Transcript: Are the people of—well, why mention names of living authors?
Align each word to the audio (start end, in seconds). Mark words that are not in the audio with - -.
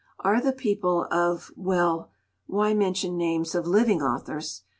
Are 0.21 0.41
the 0.41 0.51
people 0.51 1.05
of—well, 1.11 2.09
why 2.47 2.73
mention 2.73 3.17
names 3.17 3.53
of 3.53 3.67
living 3.67 4.01
authors? 4.01 4.63